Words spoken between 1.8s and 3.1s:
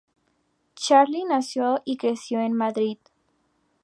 y creció en Madrid.